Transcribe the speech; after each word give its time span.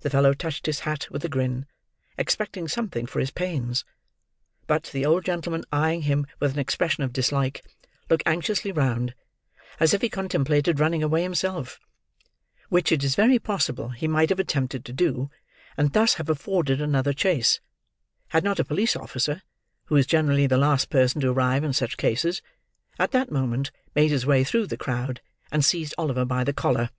The 0.00 0.10
fellow 0.10 0.34
touched 0.34 0.66
his 0.66 0.80
hat 0.80 1.06
with 1.12 1.24
a 1.24 1.28
grin, 1.28 1.66
expecting 2.18 2.66
something 2.66 3.06
for 3.06 3.20
his 3.20 3.30
pains; 3.30 3.84
but, 4.66 4.90
the 4.92 5.06
old 5.06 5.24
gentleman, 5.24 5.62
eyeing 5.70 6.02
him 6.02 6.26
with 6.40 6.52
an 6.54 6.58
expression 6.58 7.04
of 7.04 7.12
dislike, 7.12 7.62
look 8.10 8.20
anxiously 8.26 8.72
round, 8.72 9.14
as 9.78 9.94
if 9.94 10.02
he 10.02 10.08
contemplated 10.08 10.80
running 10.80 11.04
away 11.04 11.22
himself: 11.22 11.78
which 12.68 12.90
it 12.90 13.04
is 13.04 13.14
very 13.14 13.38
possible 13.38 13.90
he 13.90 14.08
might 14.08 14.30
have 14.30 14.40
attempted 14.40 14.84
to 14.86 14.92
do, 14.92 15.30
and 15.76 15.92
thus 15.92 16.14
have 16.14 16.28
afforded 16.28 16.80
another 16.80 17.12
chase, 17.12 17.60
had 18.30 18.42
not 18.42 18.58
a 18.58 18.64
police 18.64 18.96
officer 18.96 19.40
(who 19.84 19.94
is 19.94 20.04
generally 20.04 20.48
the 20.48 20.58
last 20.58 20.90
person 20.90 21.20
to 21.20 21.30
arrive 21.30 21.62
in 21.62 21.72
such 21.72 21.96
cases) 21.96 22.42
at 22.98 23.12
that 23.12 23.30
moment 23.30 23.70
made 23.94 24.10
his 24.10 24.26
way 24.26 24.42
through 24.42 24.66
the 24.66 24.76
crowd, 24.76 25.20
and 25.52 25.64
seized 25.64 25.94
Oliver 25.96 26.24
by 26.24 26.42
the 26.42 26.52
collar. 26.52 26.90